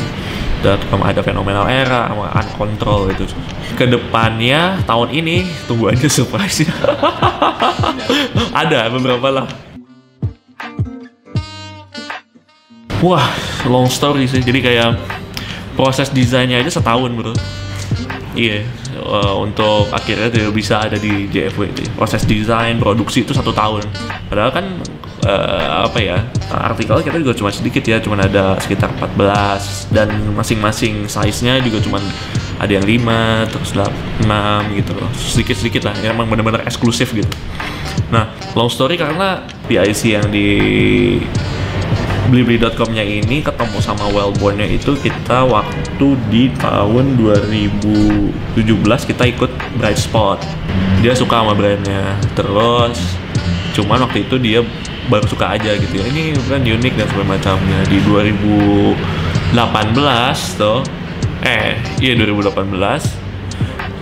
Com 0.92 1.00
ada 1.00 1.24
fenomenal 1.24 1.72
era 1.72 2.12
sama 2.12 2.36
uncontrol 2.36 3.08
itu. 3.16 3.24
Ke 3.80 3.88
depannya 3.88 4.84
tahun 4.84 5.16
ini 5.16 5.48
tunggu 5.72 5.96
aja 5.96 6.12
surprise 6.12 6.68
ada 8.62 8.92
beberapa 8.92 9.32
lah. 9.32 9.48
Wah, 13.00 13.24
long 13.64 13.88
story 13.88 14.28
sih. 14.28 14.44
Jadi 14.44 14.60
kayak 14.60 15.00
proses 15.80 16.12
desainnya 16.12 16.60
aja 16.60 16.68
setahun 16.68 17.08
bro. 17.16 17.32
Iya, 18.40 18.64
uh, 19.04 19.36
untuk 19.44 19.92
akhirnya 19.92 20.32
dia 20.32 20.48
bisa 20.48 20.80
ada 20.88 20.96
di 20.96 21.28
JFW 21.28 21.76
itu. 21.76 21.84
Proses 21.92 22.24
desain, 22.24 22.80
produksi 22.80 23.28
itu 23.28 23.36
satu 23.36 23.52
tahun. 23.52 23.84
Padahal 24.32 24.52
kan 24.56 24.66
uh, 25.28 25.92
apa 25.92 26.00
ya 26.00 26.24
artikel 26.48 27.04
kita 27.04 27.20
juga 27.20 27.36
cuma 27.36 27.52
sedikit 27.52 27.84
ya, 27.84 28.00
cuma 28.00 28.16
ada 28.16 28.56
sekitar 28.64 28.96
14 28.96 29.92
dan 29.92 30.08
masing-masing 30.40 31.12
size-nya 31.12 31.60
juga 31.60 31.84
cuma 31.84 32.00
ada 32.64 32.72
yang 32.72 32.88
5, 32.88 33.52
terus 33.52 33.72
6 33.76 34.80
gitu 34.80 34.92
loh. 34.96 35.12
Sedikit-sedikit 35.20 35.92
lah, 35.92 35.96
ya, 36.00 36.16
emang 36.16 36.32
benar-benar 36.32 36.64
eksklusif 36.64 37.12
gitu. 37.12 37.28
Nah, 38.08 38.32
long 38.56 38.72
story 38.72 38.96
karena 38.96 39.44
PIC 39.68 40.16
yang 40.16 40.32
di 40.32 40.48
Blibli.com-nya 42.30 43.02
ini 43.02 43.42
ketemu 43.42 43.82
sama 43.82 44.06
Wellborn-nya 44.14 44.70
itu 44.70 44.94
kita 45.02 45.50
waktu 45.50 46.14
di 46.30 46.54
tahun 46.62 47.18
2017 47.18 48.54
kita 48.86 49.24
ikut 49.34 49.50
Bright 49.82 49.98
Spot. 49.98 50.38
Dia 51.02 51.18
suka 51.18 51.42
sama 51.42 51.58
brandnya. 51.58 52.14
Terus 52.38 53.02
cuman 53.74 54.06
waktu 54.06 54.30
itu 54.30 54.38
dia 54.38 54.62
baru 55.10 55.26
suka 55.26 55.58
aja 55.58 55.74
gitu 55.74 55.98
ya. 55.98 56.06
Ini 56.06 56.38
brand 56.46 56.62
unik 56.62 56.94
dan 57.02 57.06
segala 57.10 57.26
macamnya. 57.34 57.82
Di 57.90 57.98
2018 58.06 58.94
tuh 60.62 60.86
eh 61.42 61.82
iya 61.98 62.14
2018 62.14 62.52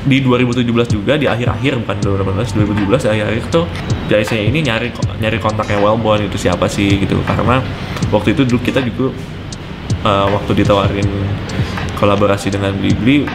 di 0.08 0.24
2017 0.24 0.96
juga 0.96 1.20
di 1.20 1.28
akhir-akhir 1.28 1.84
bukan 1.84 1.98
2018 2.24 2.56
2017 2.88 3.06
di 3.06 3.10
akhir-akhir 3.14 3.46
tuh 3.52 3.66
JSC 4.08 4.50
ini 4.50 4.64
nyari 4.64 4.90
nyari 5.20 5.38
kontaknya 5.38 5.78
Wellborn 5.84 6.28
itu 6.28 6.40
siapa 6.40 6.66
sih 6.66 7.04
gitu. 7.04 7.20
Karena 7.28 7.60
waktu 8.10 8.34
itu 8.34 8.48
dulu 8.48 8.60
kita 8.64 8.80
juga 8.82 9.14
uh, 10.08 10.28
waktu 10.32 10.64
ditawarin 10.64 11.08
kolaborasi 12.00 12.54
dengan 12.54 12.74
Blibli 12.78 13.28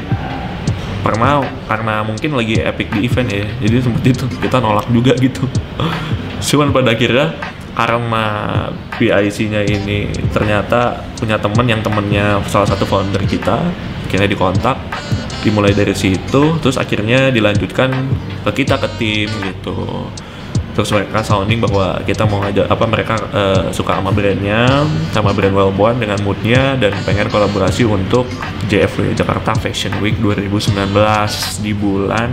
pernah 1.02 1.42
karena 1.66 2.06
mungkin 2.06 2.38
lagi 2.38 2.62
epic 2.62 2.94
di 2.94 3.10
event 3.10 3.26
ya 3.26 3.42
jadi 3.58 3.82
seperti 3.82 4.08
itu 4.14 4.24
kita 4.40 4.58
nolak 4.62 4.86
juga 4.90 5.12
gitu. 5.18 5.44
Cuman 6.48 6.74
pada 6.74 6.94
akhirnya 6.94 7.34
karena 7.72 8.24
PIC-nya 9.00 9.64
ini 9.64 10.12
ternyata 10.28 11.00
punya 11.16 11.40
temen 11.40 11.64
yang 11.64 11.80
temennya 11.80 12.44
salah 12.44 12.68
satu 12.68 12.84
founder 12.84 13.24
kita 13.24 13.64
akhirnya 14.04 14.28
dikontak 14.28 14.76
dimulai 15.40 15.72
dari 15.72 15.96
situ 15.96 16.60
terus 16.60 16.76
akhirnya 16.76 17.32
dilanjutkan 17.32 17.88
ke 18.44 18.62
kita 18.62 18.76
ke 18.76 18.88
tim 19.00 19.28
gitu 19.40 20.04
terus 20.72 20.88
mereka 20.88 21.20
sounding 21.20 21.60
bahwa 21.60 22.00
kita 22.04 22.24
mau 22.24 22.40
ngajak 22.40 22.64
apa 22.64 22.84
mereka 22.88 23.14
uh, 23.32 23.68
suka 23.70 24.00
sama 24.00 24.08
brandnya 24.08 24.64
sama 25.12 25.36
brand 25.36 25.52
Wellborn 25.52 26.00
dengan 26.00 26.18
moodnya 26.24 26.80
dan 26.80 26.96
pengen 27.04 27.28
kolaborasi 27.28 27.84
untuk 27.84 28.24
JFW 28.72 29.12
Jakarta 29.12 29.52
Fashion 29.60 29.92
Week 30.00 30.16
2019 30.16 30.72
di 31.60 31.72
bulan 31.76 32.30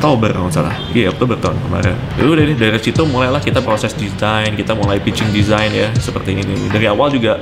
Oktober 0.00 0.32
kalau 0.32 0.48
salah. 0.48 0.72
Iya 0.96 1.12
Oktober 1.12 1.36
tahun 1.36 1.60
kemarin. 1.60 1.92
Ya 2.16 2.24
udah 2.24 2.44
nih 2.48 2.56
dari 2.56 2.80
situ 2.80 3.04
mulailah 3.04 3.44
kita 3.44 3.60
proses 3.60 3.92
desain 3.92 4.56
kita 4.56 4.72
mulai 4.72 4.96
pitching 4.96 5.28
desain 5.28 5.68
ya 5.72 5.92
seperti 6.00 6.40
ini. 6.40 6.72
Dari 6.72 6.88
awal 6.88 7.12
juga 7.12 7.36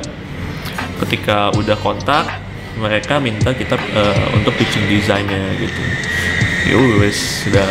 ketika 1.07 1.55
udah 1.55 1.79
kontak 1.79 2.27
mereka 2.79 3.19
minta 3.19 3.55
kita 3.55 3.75
uh, 3.75 4.27
untuk 4.39 4.55
pitching 4.55 4.87
desainnya 4.87 5.55
gitu 5.59 5.83
ya 6.67 6.79
wes. 6.99 7.47
Sudah 7.47 7.69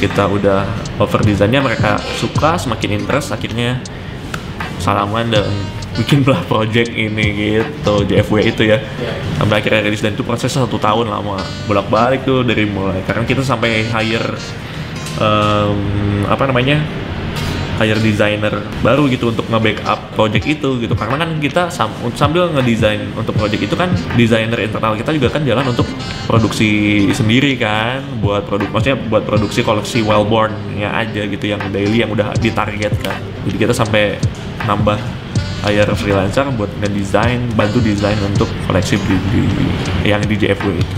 kita 0.00 0.24
udah 0.24 0.64
over 0.96 1.20
desainnya 1.20 1.60
mereka 1.60 2.00
suka 2.16 2.56
semakin 2.56 3.02
interest 3.02 3.34
akhirnya 3.36 3.82
salaman 4.80 5.28
dan 5.28 5.44
bikin 6.00 6.24
belah 6.24 6.40
project 6.48 6.88
ini 6.94 7.26
gitu 7.36 8.06
JFW 8.08 8.40
itu 8.40 8.62
ya. 8.64 8.80
Sampai 9.36 9.60
akhirnya 9.60 9.80
rilis 9.84 10.00
dan 10.00 10.16
itu 10.16 10.24
prosesnya 10.24 10.64
satu 10.64 10.80
tahun 10.80 11.12
lama. 11.12 11.36
Bolak 11.68 11.86
balik 11.92 12.20
tuh 12.24 12.46
dari 12.46 12.64
mulai. 12.64 13.04
Karena 13.04 13.26
kita 13.28 13.44
sampai 13.44 13.84
hire 13.84 14.30
um, 15.20 15.80
apa 16.30 16.48
namanya 16.48 16.80
hire 17.80 18.00
designer 18.04 18.60
baru 18.84 19.08
gitu 19.08 19.32
untuk 19.32 19.48
nge-backup 19.48 20.16
project 20.16 20.44
itu 20.48 20.80
gitu. 20.80 20.94
Karena 20.96 21.16
kan 21.20 21.30
kita 21.40 21.68
sam 21.68 21.90
sambil 22.16 22.48
ngedesain 22.52 23.10
untuk 23.16 23.36
project 23.36 23.60
itu 23.66 23.74
kan 23.76 23.92
desainer 24.14 24.60
internal 24.60 24.96
kita 24.96 25.10
juga 25.16 25.28
kan 25.32 25.42
jalan 25.44 25.64
untuk 25.68 25.88
produksi 26.30 27.10
sendiri 27.10 27.58
kan 27.58 28.06
buat 28.22 28.46
produk 28.46 28.70
maksudnya 28.70 29.02
buat 29.10 29.26
produksi 29.26 29.66
koleksi 29.66 30.06
Wellborn 30.06 30.54
ya 30.78 30.94
aja 30.94 31.26
gitu 31.26 31.42
yang 31.42 31.58
daily 31.74 32.06
yang 32.06 32.14
udah 32.14 32.30
ditargetkan. 32.38 33.18
Jadi 33.50 33.56
kita 33.58 33.74
sampai 33.74 34.14
nambah 34.62 34.94
hire 35.66 35.90
freelancer 35.98 36.46
buat 36.54 36.70
ngedesain 36.78 37.42
bantu 37.58 37.82
desain 37.82 38.14
untuk 38.22 38.46
koleksi 38.70 38.94
di, 39.10 39.16
di 39.34 39.42
yang 40.06 40.22
di 40.22 40.38
JFW 40.38 40.78
itu. 40.78 40.96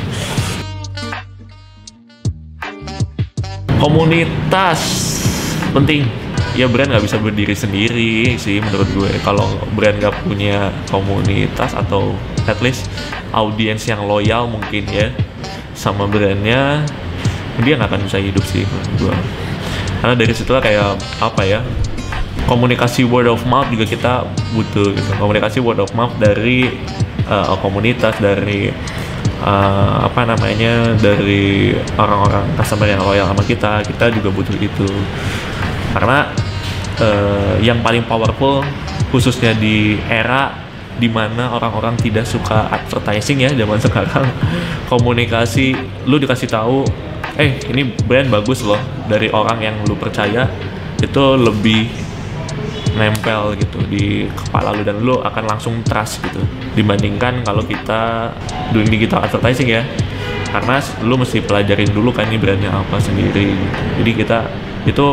Komunitas 3.81 4.81
penting. 5.73 6.05
Ya 6.53 6.69
brand 6.69 6.93
nggak 6.93 7.09
bisa 7.09 7.17
berdiri 7.17 7.57
sendiri 7.57 8.37
sih 8.37 8.61
menurut 8.61 8.85
gue. 8.93 9.09
Kalau 9.25 9.49
brand 9.73 9.97
nggak 9.97 10.13
punya 10.29 10.69
komunitas 10.93 11.73
atau 11.73 12.13
at 12.45 12.61
least 12.61 12.85
audiens 13.33 13.83
yang 13.89 14.05
loyal 14.05 14.47
mungkin 14.47 14.85
ya 14.89 15.09
sama 15.73 16.07
brandnya 16.07 16.85
dia 17.61 17.77
nggak 17.77 17.89
akan 17.89 18.03
bisa 18.07 18.19
hidup 18.21 18.45
sih 18.49 18.65
gue 18.97 19.15
karena 20.01 20.15
dari 20.19 20.33
situ 20.35 20.51
kayak 20.51 20.99
apa 21.21 21.43
ya 21.47 21.61
komunikasi 22.47 23.07
word 23.07 23.31
of 23.31 23.43
mouth 23.47 23.69
juga 23.71 23.87
kita 23.87 24.13
butuh 24.53 24.93
gitu. 24.93 25.11
Komunikasi 25.19 25.59
word 25.63 25.81
of 25.81 25.91
mouth 25.95 26.13
dari 26.19 26.69
uh, 27.31 27.55
komunitas 27.63 28.19
dari 28.19 28.73
uh, 29.41 30.07
apa 30.07 30.27
namanya 30.27 30.97
dari 30.99 31.73
orang-orang 31.97 32.45
customer 32.59 32.89
yang 32.91 33.03
loyal 33.03 33.27
sama 33.31 33.43
kita 33.47 33.81
kita 33.87 34.05
juga 34.13 34.29
butuh 34.35 34.57
itu. 34.59 34.89
Karena 35.93 36.29
uh, 36.99 37.55
yang 37.63 37.81
paling 37.85 38.05
powerful 38.05 38.65
khususnya 39.13 39.53
di 39.57 40.01
era 40.09 40.62
di 40.99 41.09
mana 41.09 41.53
orang-orang 41.57 41.97
tidak 42.01 42.29
suka 42.29 42.69
advertising 42.69 43.45
ya 43.45 43.51
zaman 43.53 43.79
sekarang. 43.81 44.27
Komunikasi 44.91 45.75
lu 46.09 46.21
dikasih 46.21 46.49
tahu 46.51 46.85
eh 47.41 47.57
ini 47.73 47.97
brand 48.05 48.29
bagus 48.29 48.61
loh 48.61 48.79
dari 49.09 49.33
orang 49.33 49.59
yang 49.65 49.77
lu 49.89 49.97
percaya 49.97 50.45
itu 51.01 51.25
lebih 51.41 51.89
nempel 52.93 53.57
gitu 53.57 53.81
di 53.89 54.29
kepala 54.29 54.77
lu 54.77 54.85
dan 54.85 55.01
lu 55.01 55.17
akan 55.17 55.45
langsung 55.49 55.81
trust 55.81 56.21
gitu 56.29 56.45
dibandingkan 56.77 57.41
kalau 57.41 57.65
kita 57.65 58.33
doing 58.77 58.89
digital 58.89 59.25
advertising 59.25 59.69
ya. 59.73 59.83
Karena 60.53 60.77
lu 61.01 61.17
mesti 61.17 61.41
pelajarin 61.41 61.89
dulu 61.89 62.13
kan 62.13 62.29
ini 62.29 62.37
brandnya 62.37 62.69
apa 62.69 63.01
sendiri 63.01 63.57
gitu. 63.57 63.81
jadi 64.05 64.11
kita 64.13 64.39
itu 64.85 65.07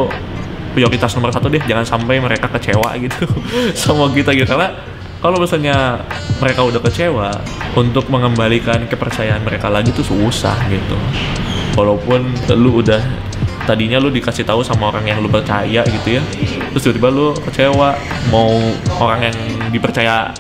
prioritas 0.76 1.16
nomor 1.16 1.32
satu 1.32 1.48
deh 1.48 1.64
jangan 1.64 1.88
sampai 1.88 2.20
mereka 2.20 2.52
kecewa 2.52 2.92
gitu. 3.00 3.24
Sama 3.80 4.12
kita 4.12 4.36
gitu. 4.36 4.52
Karena 4.52 4.76
kalau 5.20 5.36
misalnya 5.36 6.00
mereka 6.40 6.64
udah 6.64 6.80
kecewa 6.80 7.30
untuk 7.76 8.08
mengembalikan 8.08 8.88
kepercayaan 8.88 9.44
mereka 9.44 9.68
lagi 9.68 9.92
tuh 9.92 10.08
susah 10.08 10.56
gitu. 10.72 10.96
Walaupun 11.76 12.32
lu 12.56 12.80
udah 12.80 13.04
tadinya 13.68 14.00
lu 14.00 14.10
dikasih 14.10 14.48
tahu 14.48 14.64
sama 14.64 14.90
orang 14.90 15.06
yang 15.06 15.20
lu 15.22 15.30
percaya 15.30 15.86
gitu 15.86 16.18
ya 16.18 16.24
terus 16.74 16.90
tiba-tiba 16.90 17.10
lu 17.14 17.28
kecewa 17.38 17.94
mau 18.34 18.50
orang 18.98 19.30
yang 19.30 19.38
dipercaya 19.70 20.34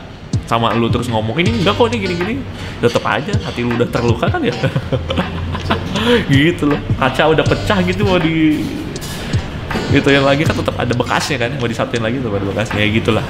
sama 0.49 0.73
lu 0.73 0.89
terus 0.89 1.05
ngomong 1.13 1.37
ini 1.37 1.61
enggak 1.61 1.77
kok 1.77 1.91
ini 1.91 1.97
gini-gini. 1.99 2.35
Tetap 2.79 3.03
aja 3.05 3.35
hati 3.35 3.61
lu 3.67 3.75
udah 3.75 3.89
terluka 3.91 4.31
kan 4.31 4.41
ya? 4.41 4.55
Gitu 6.31 6.71
loh. 6.71 6.79
Kaca 6.95 7.29
udah 7.29 7.45
pecah 7.45 7.83
gitu 7.83 8.07
mau 8.07 8.17
di 8.17 8.63
itu 9.89 10.09
yang 10.09 10.25
lagi 10.25 10.45
kan 10.45 10.53
tetap 10.53 10.77
ada 10.77 10.93
bekasnya 10.93 11.37
kan 11.41 11.49
mau 11.57 11.65
disatuin 11.65 12.01
lagi 12.05 12.21
tuh 12.21 12.29
ada 12.29 12.45
bekasnya 12.45 12.77
ya 12.77 12.89
gitulah 12.93 13.25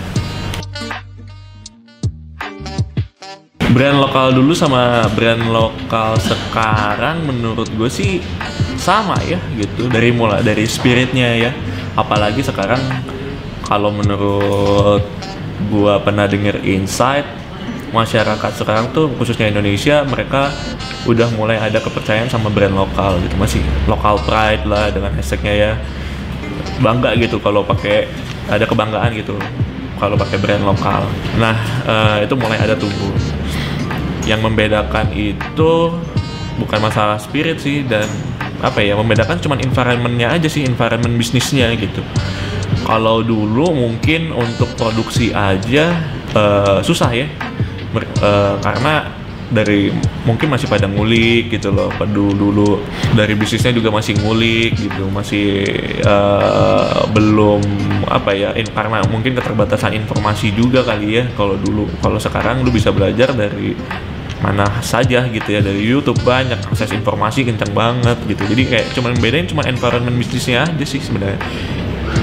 brand 3.69 4.01
lokal 4.01 4.33
dulu 4.33 4.57
sama 4.57 5.05
brand 5.13 5.45
lokal 5.45 6.17
sekarang 6.17 7.21
menurut 7.21 7.69
gue 7.69 7.89
sih 7.89 8.17
sama 8.79 9.19
ya 9.27 9.37
gitu. 9.59 9.85
Dari 9.91 10.09
mulai 10.09 10.41
dari 10.41 10.65
spiritnya 10.65 11.35
ya. 11.37 11.51
Apalagi 11.93 12.41
sekarang 12.41 12.79
kalau 13.67 13.91
menurut 13.93 15.03
gua 15.67 15.99
pernah 15.99 16.25
denger 16.25 16.63
insight 16.63 17.27
masyarakat 17.91 18.51
sekarang 18.55 18.89
tuh 18.95 19.11
khususnya 19.19 19.51
Indonesia 19.51 20.01
mereka 20.07 20.49
udah 21.03 21.27
mulai 21.35 21.59
ada 21.59 21.77
kepercayaan 21.83 22.31
sama 22.31 22.47
brand 22.49 22.73
lokal 22.73 23.19
gitu. 23.21 23.35
Masih 23.35 23.61
lokal 23.85 24.17
pride 24.23 24.65
lah 24.65 24.89
dengan 24.89 25.13
hashtagnya 25.13 25.53
ya. 25.53 25.71
Bangga 26.79 27.13
gitu 27.19 27.37
kalau 27.43 27.61
pakai 27.67 28.07
ada 28.47 28.63
kebanggaan 28.63 29.11
gitu 29.19 29.35
kalau 29.99 30.15
pakai 30.15 30.39
brand 30.39 30.63
lokal. 30.63 31.03
Nah 31.37 31.59
uh, 31.83 32.17
itu 32.23 32.33
mulai 32.39 32.57
ada 32.57 32.73
tumbuh 32.79 33.11
yang 34.29 34.45
membedakan 34.45 35.09
itu 35.17 35.73
bukan 36.61 36.79
masalah 36.85 37.17
spirit 37.17 37.57
sih 37.57 37.81
dan 37.81 38.05
apa 38.61 38.83
ya 38.83 38.93
membedakan 38.93 39.41
cuman 39.41 39.57
environmentnya 39.63 40.29
aja 40.29 40.45
sih 40.45 40.67
environment 40.67 41.17
bisnisnya 41.17 41.73
gitu. 41.73 42.05
Kalau 42.85 43.25
dulu 43.25 43.73
mungkin 43.73 44.29
untuk 44.29 44.69
produksi 44.77 45.33
aja 45.33 45.97
uh, 46.37 46.79
susah 46.85 47.09
ya. 47.09 47.25
Mer 47.89 48.05
uh, 48.21 48.61
karena 48.61 49.17
dari 49.49 49.89
mungkin 50.29 50.53
masih 50.53 50.69
pada 50.69 50.85
ngulik 50.85 51.49
gitu 51.49 51.73
loh. 51.73 51.89
Dulu 51.97 52.33
dulu 52.37 52.69
dari 53.17 53.33
bisnisnya 53.33 53.73
juga 53.73 53.89
masih 53.89 54.13
ngulik 54.21 54.77
gitu 54.77 55.09
masih 55.09 55.65
uh, 56.05 57.09
belum 57.09 57.61
apa 58.09 58.35
ya 58.37 58.53
in, 58.53 58.69
karena 58.69 59.01
mungkin 59.09 59.33
keterbatasan 59.33 59.97
informasi 59.97 60.53
juga 60.53 60.85
kali 60.85 61.17
ya 61.17 61.23
kalau 61.33 61.57
dulu. 61.57 61.89
Kalau 62.03 62.21
sekarang 62.21 62.61
lu 62.61 62.69
bisa 62.69 62.93
belajar 62.93 63.33
dari 63.33 63.73
mana 64.39 64.67
saja 64.79 65.27
gitu 65.27 65.49
ya 65.51 65.59
dari 65.59 65.83
YouTube 65.83 66.23
banyak 66.23 66.63
akses 66.71 66.95
informasi 66.95 67.43
kencang 67.43 67.75
banget 67.75 68.17
gitu. 68.27 68.43
Jadi 68.47 68.63
kayak 68.67 68.85
cuman 68.95 69.11
bedain 69.19 69.47
cuma 69.47 69.67
environment 69.67 70.15
bisnisnya 70.15 70.63
aja 70.63 70.85
sih 70.87 71.03
sebenarnya. 71.03 71.39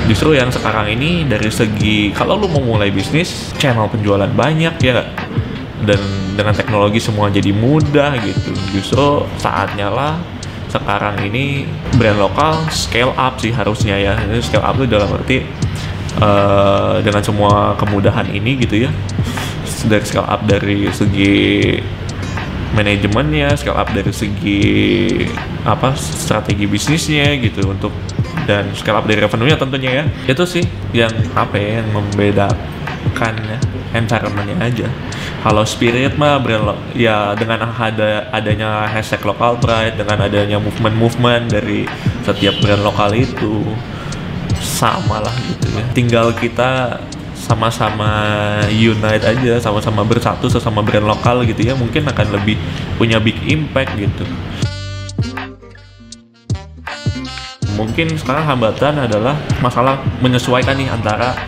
Justru 0.06 0.34
yang 0.34 0.50
sekarang 0.50 0.90
ini 0.96 1.26
dari 1.26 1.50
segi 1.50 2.10
kalau 2.14 2.38
lu 2.40 2.46
mau 2.50 2.62
mulai 2.62 2.90
bisnis 2.90 3.52
channel 3.60 3.90
penjualan 3.90 4.30
banyak 4.30 4.74
ya 4.80 4.92
gak? 5.02 5.08
dan 5.86 6.00
dengan 6.34 6.56
teknologi 6.56 6.98
semua 6.98 7.28
jadi 7.28 7.52
mudah 7.54 8.16
gitu. 8.24 8.52
Justru 8.74 9.28
saatnya 9.36 9.92
lah 9.92 10.16
sekarang 10.72 11.22
ini 11.22 11.64
brand 11.94 12.18
lokal 12.18 12.66
scale 12.74 13.14
up 13.14 13.38
sih 13.38 13.54
harusnya 13.54 13.96
ya. 13.96 14.14
Ini 14.18 14.42
scale 14.42 14.64
up 14.66 14.74
itu 14.80 14.88
dalam 14.90 15.08
arti 15.14 15.46
uh, 16.18 16.98
dengan 17.04 17.22
semua 17.22 17.76
kemudahan 17.76 18.26
ini 18.32 18.56
gitu 18.64 18.88
ya. 18.88 18.90
Dari 19.86 20.02
scale 20.02 20.26
up 20.26 20.42
dari 20.48 20.90
segi 20.90 21.36
manajemennya, 22.76 23.56
scale 23.56 23.74
up 23.80 23.88
dari 23.90 24.12
segi 24.12 24.60
apa 25.64 25.96
strategi 25.96 26.68
bisnisnya 26.68 27.34
gitu 27.40 27.72
untuk 27.72 27.90
dan 28.44 28.68
scale 28.76 29.00
up 29.00 29.08
dari 29.08 29.24
revenue-nya 29.24 29.56
tentunya 29.56 29.90
ya. 30.02 30.04
Itu 30.28 30.44
sih 30.44 30.62
yang 30.92 31.10
apa 31.32 31.56
ya 31.56 31.82
yang 31.82 31.88
membedakan 31.96 33.34
ya 33.40 33.58
environment-nya 33.96 34.56
aja. 34.60 34.88
Kalau 35.40 35.64
spirit 35.64 36.18
mah 36.20 36.36
brand 36.42 36.76
ya 36.92 37.32
dengan 37.32 37.64
ada 37.64 38.28
adanya 38.34 38.84
hashtag 38.90 39.24
local 39.24 39.56
pride, 39.56 39.96
dengan 39.96 40.28
adanya 40.28 40.60
movement-movement 40.60 41.48
dari 41.48 41.88
setiap 42.26 42.60
brand 42.60 42.82
lokal 42.84 43.16
itu 43.16 43.64
sama 44.60 45.22
lah 45.24 45.34
gitu 45.48 45.66
ya. 45.72 45.84
Tinggal 45.96 46.26
kita 46.36 47.00
sama-sama 47.46 48.10
unite 48.66 49.22
aja, 49.22 49.62
sama-sama 49.62 50.02
bersatu 50.02 50.50
sesama 50.50 50.82
brand 50.82 51.06
lokal 51.06 51.46
gitu 51.46 51.62
ya, 51.62 51.78
mungkin 51.78 52.02
akan 52.10 52.34
lebih 52.34 52.58
punya 52.98 53.22
big 53.22 53.38
impact 53.46 53.94
gitu. 53.94 54.26
Mungkin 57.78 58.18
sekarang 58.18 58.44
hambatan 58.50 58.98
adalah 58.98 59.38
masalah 59.62 60.02
menyesuaikan 60.18 60.74
nih 60.74 60.90
antara 60.90 61.38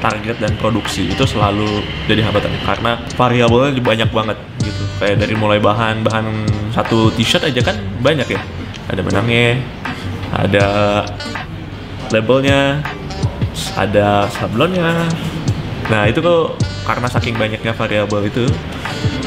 target 0.00 0.40
dan 0.40 0.56
produksi. 0.56 1.12
Itu 1.12 1.28
selalu 1.28 1.84
jadi 2.08 2.24
hambatan 2.24 2.54
karena 2.64 2.96
variabelnya 3.18 3.82
banyak 3.84 4.10
banget 4.14 4.38
gitu. 4.64 4.82
Kayak 5.02 5.26
dari 5.26 5.34
mulai 5.36 5.60
bahan 5.60 6.00
bahan 6.06 6.26
satu 6.72 7.12
t-shirt 7.12 7.44
aja 7.44 7.60
kan 7.60 7.76
banyak 8.00 8.32
ya. 8.32 8.40
Ada 8.88 9.00
benangnya 9.02 9.60
ada 10.30 10.66
labelnya 12.14 12.78
ada 13.74 14.30
sablonnya 14.30 15.10
nah 15.94 16.10
itu 16.10 16.18
kok 16.18 16.58
karena 16.82 17.06
saking 17.06 17.38
banyaknya 17.38 17.70
variabel 17.70 18.26
itu 18.26 18.50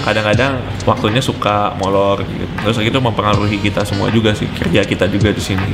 kadang-kadang 0.03 0.60
waktunya 0.84 1.23
suka 1.23 1.71
molor 1.80 2.19
gitu. 2.27 2.43
Terus 2.67 2.77
itu 2.84 2.99
mempengaruhi 2.99 3.63
kita 3.63 3.88
semua 3.88 4.12
juga 4.12 4.36
sih 4.36 4.51
kerja 4.51 4.84
kita 4.84 5.08
juga 5.08 5.32
di 5.32 5.39
sini. 5.39 5.71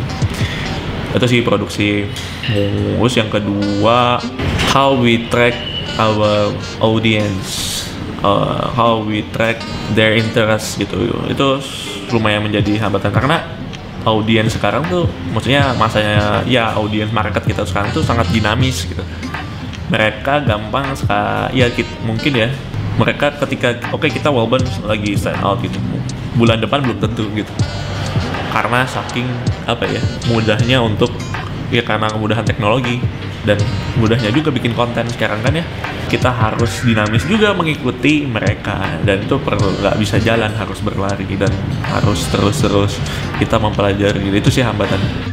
Itu 1.13 1.25
sih 1.25 1.41
produksi 1.41 2.05
terus 2.45 3.13
yang 3.17 3.33
kedua 3.33 4.21
how 4.69 4.93
we 4.93 5.25
track 5.33 5.57
our 5.97 6.53
audience. 6.77 7.81
Uh, 8.23 8.71
how 8.71 9.03
we 9.03 9.19
track 9.35 9.59
their 9.97 10.15
interest 10.15 10.79
gitu. 10.79 10.95
Itu 11.27 11.59
lumayan 12.13 12.47
menjadi 12.47 12.79
hambatan 12.85 13.11
karena 13.11 13.43
audiens 14.07 14.55
sekarang 14.55 14.83
tuh 14.87 15.07
maksudnya 15.31 15.75
masanya 15.75 16.43
ya 16.47 16.71
audiens 16.75 17.11
market 17.11 17.43
kita 17.43 17.63
sekarang 17.63 17.91
tuh 17.95 18.03
sangat 18.03 18.27
dinamis 18.31 18.83
gitu 18.83 19.03
mereka 19.93 20.41
gampang 20.41 20.97
sekali 20.97 21.61
ya 21.61 21.69
kita, 21.69 21.93
mungkin 22.01 22.33
ya. 22.33 22.49
Mereka 22.97 23.41
ketika 23.45 23.77
oke 23.93 24.05
okay, 24.05 24.09
kita 24.09 24.33
walaupun 24.33 24.61
lagi 24.89 25.13
stand 25.13 25.37
out 25.45 25.61
gitu. 25.61 25.77
Bulan 26.33 26.57
depan 26.57 26.81
belum 26.81 26.97
tentu 26.97 27.29
gitu. 27.37 27.53
Karena 28.49 28.85
saking 28.89 29.29
apa 29.69 29.85
ya 29.85 30.01
mudahnya 30.29 30.81
untuk 30.81 31.13
ya 31.69 31.85
karena 31.85 32.09
kemudahan 32.09 32.45
teknologi 32.45 33.01
dan 33.45 33.57
mudahnya 33.97 34.29
juga 34.29 34.53
bikin 34.53 34.73
konten 34.73 35.05
sekarang 35.13 35.41
kan 35.45 35.53
ya. 35.57 35.65
Kita 36.09 36.29
harus 36.29 36.85
dinamis 36.85 37.25
juga 37.25 37.53
mengikuti 37.57 38.25
mereka 38.29 38.97
dan 39.05 39.25
itu 39.25 39.41
perlu 39.41 39.81
nggak 39.81 39.97
bisa 39.97 40.21
jalan 40.21 40.53
harus 40.53 40.77
berlari 40.85 41.25
dan 41.37 41.49
harus 41.85 42.29
terus-terus 42.29 42.97
kita 43.41 43.57
mempelajari. 43.57 44.21
Itu 44.29 44.53
sih 44.53 44.61
hambatan 44.61 45.32